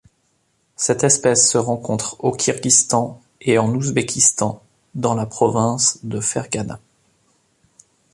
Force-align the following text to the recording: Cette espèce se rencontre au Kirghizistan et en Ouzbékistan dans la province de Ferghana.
Cette 0.77 1.03
espèce 1.03 1.47
se 1.51 1.59
rencontre 1.59 2.15
au 2.23 2.31
Kirghizistan 2.31 3.21
et 3.39 3.59
en 3.59 3.69
Ouzbékistan 3.69 4.63
dans 4.95 5.13
la 5.13 5.27
province 5.27 5.99
de 6.03 6.19
Ferghana. 6.19 6.79